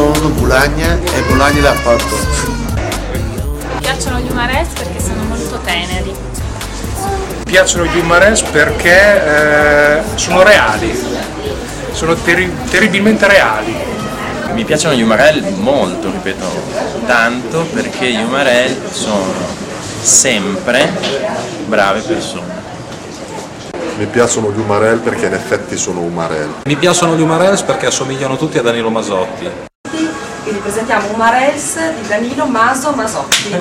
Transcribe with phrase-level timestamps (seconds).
[0.00, 2.16] sono Bologna e Bologna da Porto.
[3.74, 6.14] Mi piacciono gli umarels perché sono molto teneri.
[7.36, 10.98] Mi piacciono gli Umarels perché eh, sono reali,
[11.92, 13.74] sono terri- terribilmente reali.
[14.54, 16.46] Mi piacciono gli Umarell molto, ripeto,
[17.06, 19.34] tanto perché gli Umarell sono
[20.00, 20.88] sempre
[21.66, 22.58] brave persone.
[23.98, 26.62] Mi piacciono gli Umarell perché in effetti sono Umarell.
[26.64, 29.68] Mi piacciono gli Umarels perché assomigliano tutti a Danilo Masotti.
[30.70, 33.56] Presentiamo un Marels di Danilo Maso Masotti.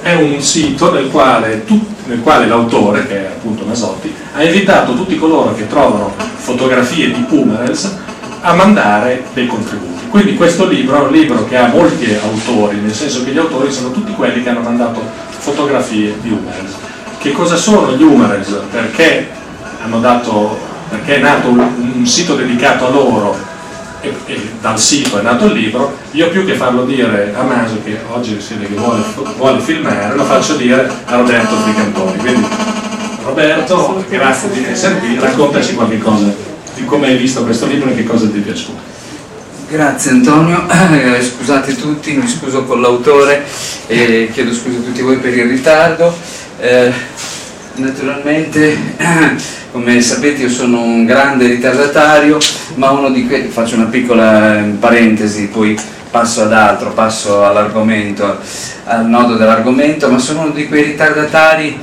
[0.00, 4.94] È un sito nel quale, tu- nel quale l'autore, che è appunto Masotti, ha invitato
[4.94, 7.94] tutti coloro che trovano fotografie di Pumerels
[8.40, 10.08] a mandare dei contributi.
[10.08, 13.70] Quindi questo libro è un libro che ha molti autori, nel senso che gli autori
[13.70, 16.72] sono tutti quelli che hanno mandato fotografie di Humerels.
[17.18, 18.48] Che cosa sono gli Humerels?
[18.70, 19.28] Perché,
[20.88, 23.48] perché è nato un, un sito dedicato a loro
[24.00, 27.80] e, e dal sito è nato il libro, io più che farlo dire a Maso,
[27.84, 29.02] che oggi si che vuole,
[29.36, 32.16] vuole filmare, lo faccio dire a Roberto Fricantoni.
[32.18, 32.46] Quindi
[33.24, 37.94] Roberto, grazie di essere qui, raccontaci qualche cosa di come hai visto questo libro e
[37.94, 38.88] che cosa ti è piaciuto.
[39.68, 43.44] Grazie Antonio, Eh, scusate tutti, mi scuso con l'autore
[43.86, 46.12] e chiedo scusa a tutti voi per il ritardo.
[46.58, 46.92] Eh,
[47.80, 48.76] naturalmente,
[49.72, 52.38] come sapete, io sono un grande ritardatario,
[52.74, 55.78] ma uno di quelli, faccio una piccola eh, parentesi, poi
[56.10, 58.38] passo ad altro, passo all'argomento,
[58.84, 61.78] al nodo dell'argomento, ma sono uno di quei ritardatari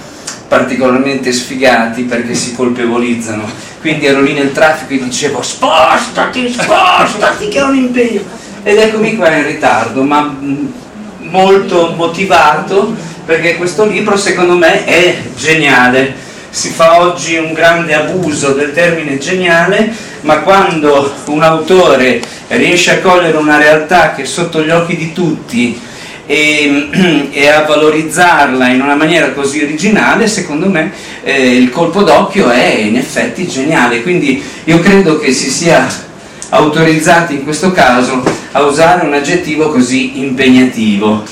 [0.48, 3.44] particolarmente sfigati perché si colpevolizzano.
[3.82, 8.22] Quindi ero lì nel traffico e dicevo spostati, spostati che ho un impegno.
[8.64, 10.36] Ed eccomi qua in ritardo, ma
[11.30, 12.96] molto motivato
[13.26, 16.26] perché questo libro secondo me è geniale.
[16.50, 23.00] Si fa oggi un grande abuso del termine geniale, ma quando un autore riesce a
[23.00, 25.80] cogliere una realtà che è sotto gli occhi di tutti
[26.26, 30.92] e, e a valorizzarla in una maniera così originale, secondo me
[31.24, 34.02] eh, il colpo d'occhio è in effetti geniale.
[34.02, 35.88] Quindi io credo che si sia
[36.50, 41.24] autorizzati in questo caso a usare un aggettivo così impegnativo.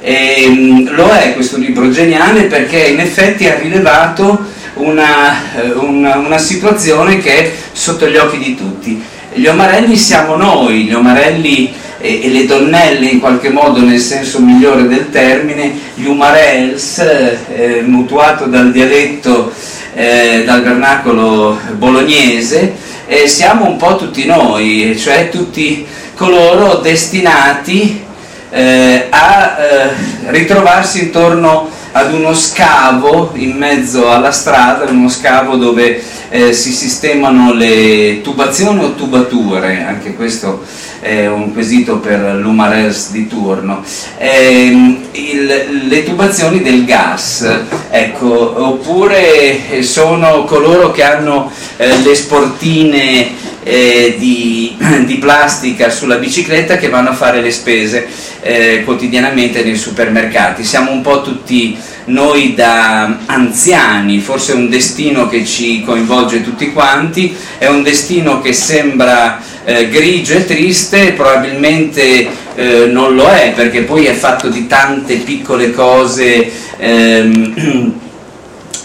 [0.00, 4.44] E, mh, lo è questo libro geniale perché in effetti ha rilevato
[4.74, 9.00] una, eh, una- una situazione che è sotto gli occhi di tutti.
[9.34, 14.40] Gli omarelli siamo noi, gli omarelli e, e le donnelle in qualche modo nel senso
[14.40, 19.52] migliore del termine, gli umarels, eh, mutuato dal dialetto,
[19.94, 22.74] eh, dal vernacolo bolognese,
[23.06, 28.04] eh, siamo un po' tutti noi, cioè tutti coloro destinati
[28.50, 36.02] eh, a eh, ritrovarsi intorno ad uno scavo in mezzo alla strada, uno scavo dove
[36.30, 40.62] eh, si sistemano le tubazioni o tubature, anche questo
[41.00, 43.82] è un quesito per l'Umarels di turno,
[44.18, 47.46] Ehm, il- le tubazioni del gas,
[47.90, 53.30] ecco, oppure sono coloro che hanno eh, le sportine
[53.62, 58.06] eh, di, di plastica sulla bicicletta che vanno a fare le spese
[58.40, 60.64] eh, quotidianamente nei supermercati.
[60.64, 66.72] Siamo un po' tutti noi da anziani, forse è un destino che ci coinvolge tutti
[66.72, 73.52] quanti, è un destino che sembra eh, grigio e triste, probabilmente eh, non lo è
[73.54, 78.00] perché poi è fatto di tante piccole cose ehm,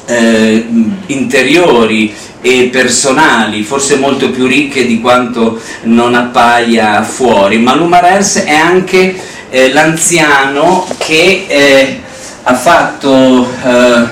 [0.08, 0.66] eh,
[1.08, 8.56] interiori e personali, forse molto più ricche di quanto non appaia fuori, ma l'Umarels è
[8.56, 9.16] anche
[9.50, 12.02] eh, l'anziano che eh,
[12.44, 14.08] ha fatto eh,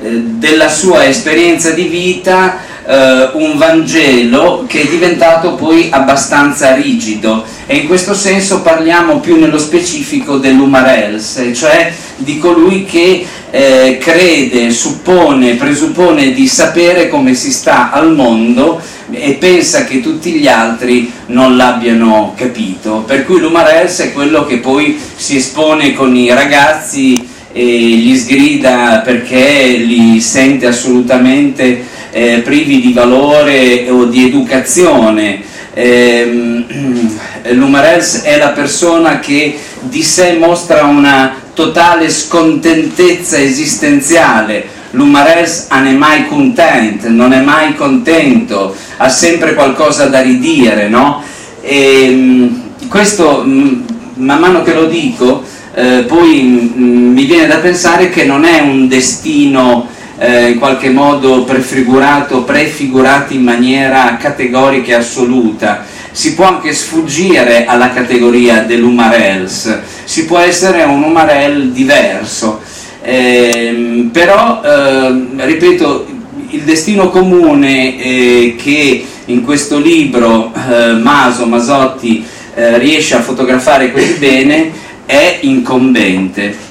[0.00, 2.58] eh, della sua esperienza di vita
[2.88, 9.38] eh, un Vangelo che è diventato poi abbastanza rigido e in questo senso parliamo più
[9.38, 17.52] nello specifico dell'Umarels, cioè di colui che eh, crede, suppone, presuppone di sapere come si
[17.52, 18.80] sta al mondo
[19.10, 23.04] e pensa che tutti gli altri non l'abbiano capito.
[23.06, 29.02] Per cui l'Umarels è quello che poi si espone con i ragazzi e gli sgrida
[29.04, 35.40] perché li sente assolutamente eh, privi di valore o di educazione.
[35.74, 36.66] Ehm,
[37.50, 44.76] L'Umarels è la persona che di sé mostra una totale scontentezza esistenziale.
[44.90, 51.22] l'Umarels non è mai content, non è mai contento, ha sempre qualcosa da ridire, no?
[51.60, 53.84] E mh, questo, mh,
[54.16, 55.42] man mano che lo dico,
[55.74, 59.86] eh, poi mh, mi viene da pensare che non è un destino
[60.18, 67.64] eh, in qualche modo prefigurato, prefigurato in maniera categorica e assoluta, si può anche sfuggire
[67.64, 72.60] alla categoria dell'umarels, si può essere un umarel diverso,
[73.02, 76.06] eh, però eh, ripeto,
[76.50, 82.24] il destino comune eh, che in questo libro eh, Maso, Masotti
[82.54, 84.72] eh, riesce a fotografare così bene
[85.04, 86.67] è incombente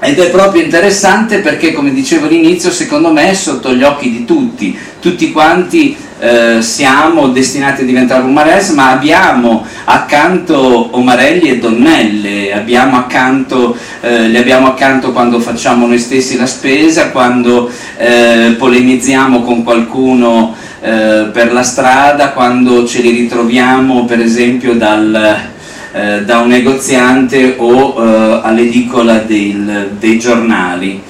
[0.00, 4.24] ed è proprio interessante perché, come dicevo all'inizio, secondo me è sotto gli occhi di
[4.24, 12.52] tutti, tutti quanti eh, siamo destinati a diventare umares, ma abbiamo accanto Omarelli e Donnelle,
[12.52, 19.42] abbiamo accanto, eh, li abbiamo accanto quando facciamo noi stessi la spesa, quando eh, polemizziamo
[19.42, 25.56] con qualcuno eh, per la strada, quando ce li ritroviamo per esempio dal
[25.92, 31.02] eh, da un negoziante o eh, all'edicola del, dei giornali.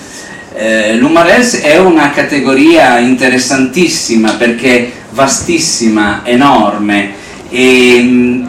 [0.55, 7.13] Eh, L'Umares è una categoria interessantissima perché vastissima, enorme
[7.49, 8.47] e, mm,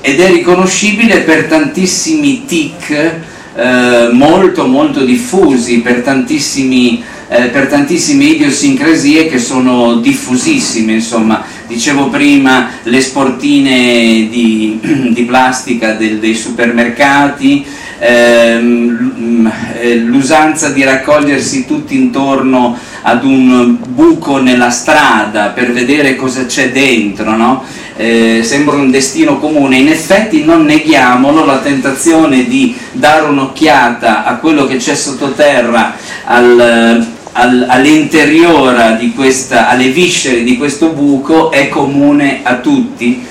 [0.00, 3.20] ed è riconoscibile per tantissimi tic
[3.54, 7.02] eh, molto molto diffusi, per tantissimi
[7.32, 14.78] eh, per tantissime idiosincrasie che sono diffusissime, insomma, dicevo prima le sportine di,
[15.12, 17.64] di plastica del, dei supermercati,
[17.98, 19.50] ehm,
[19.80, 26.70] eh, l'usanza di raccogliersi tutti intorno ad un buco nella strada per vedere cosa c'è
[26.70, 27.64] dentro, no?
[27.96, 34.36] eh, sembra un destino comune, in effetti non neghiamolo, la tentazione di dare un'occhiata a
[34.36, 35.94] quello che c'è sottoterra
[36.24, 43.24] al, al, all'interiore di questa, alle viscere di questo buco è comune a tutti,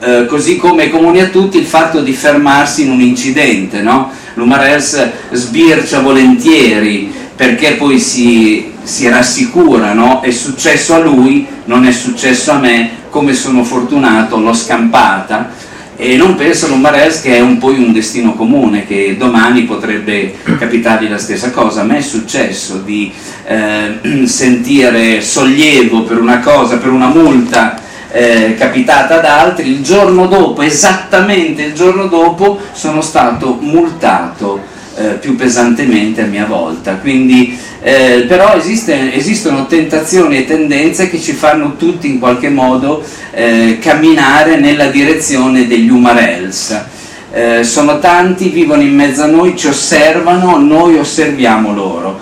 [0.00, 4.10] eh, così come è comune a tutti il fatto di fermarsi in un incidente, no?
[4.34, 10.20] L'Umarels sbircia volentieri perché poi si, si rassicura, no?
[10.20, 16.16] È successo a lui, non è successo a me, come sono fortunato, l'ho scampata e
[16.16, 21.18] non pensano Mares che è un po' un destino comune, che domani potrebbe capitargli la
[21.18, 21.82] stessa cosa.
[21.82, 23.12] A me è successo di
[23.46, 27.78] eh, sentire sollievo per una cosa, per una multa
[28.10, 34.60] eh, capitata ad altri, il giorno dopo, esattamente il giorno dopo, sono stato multato
[34.96, 36.94] eh, più pesantemente a mia volta.
[36.94, 43.04] Quindi, eh, però esiste, esistono tentazioni e tendenze che ci fanno tutti in qualche modo
[43.30, 46.82] eh, camminare nella direzione degli umarels.
[47.30, 52.20] Eh, sono tanti, vivono in mezzo a noi, ci osservano, noi osserviamo loro.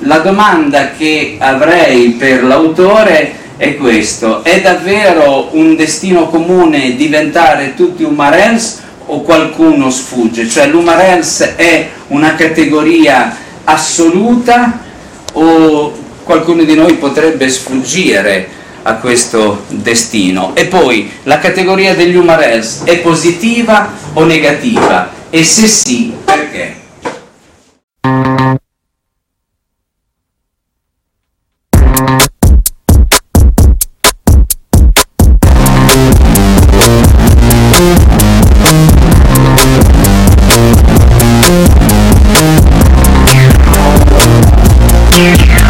[0.00, 8.02] La domanda che avrei per l'autore è questo, è davvero un destino comune diventare tutti
[8.02, 10.48] umarels o qualcuno sfugge?
[10.48, 14.83] Cioè l'umarels è una categoria assoluta
[15.34, 15.92] o
[16.24, 18.48] qualcuno di noi potrebbe sfuggire
[18.82, 20.54] a questo destino?
[20.54, 25.10] E poi la categoria degli umarels è positiva o negativa?
[25.30, 26.82] E se sì, perché?
[45.16, 45.63] you